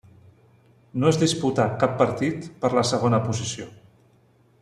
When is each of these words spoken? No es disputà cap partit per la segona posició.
No 1.01 1.09
es 1.11 1.19
disputà 1.23 1.67
cap 1.83 1.93
partit 2.01 2.49
per 2.63 2.73
la 2.79 2.85
segona 2.93 3.23
posició. 3.29 3.71